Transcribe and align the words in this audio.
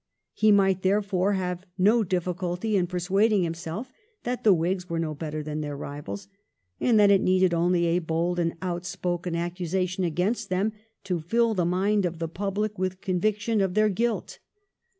He 0.33 0.51
might 0.51 0.81
therefore 0.81 1.33
have 1.33 1.59
had 1.59 1.67
no 1.77 2.03
diflSculty 2.03 2.73
in 2.73 2.87
persuading 2.87 3.43
himself 3.43 3.91
that 4.23 4.43
the 4.43 4.51
Whigs 4.51 4.89
were 4.89 4.97
no 4.97 5.13
better 5.13 5.43
than 5.43 5.61
their 5.61 5.77
rivals, 5.77 6.27
and 6.79 6.99
that 6.99 7.11
it 7.11 7.21
needed 7.21 7.53
only 7.53 7.85
a 7.85 7.99
bold 7.99 8.39
and 8.39 8.55
loud 8.63 8.83
spoken 8.83 9.35
accusation 9.35 10.03
against 10.03 10.49
them 10.49 10.73
to 11.03 11.19
fiU 11.19 11.55
the 11.55 11.65
mind 11.65 12.07
of 12.07 12.17
the 12.17 12.27
public 12.27 12.79
with 12.79 12.93
the 12.93 12.97
conviction 12.97 13.61
of 13.61 13.75
their 13.75 13.89
guilt. 13.89 14.39